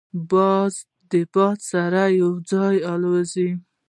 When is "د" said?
1.11-1.13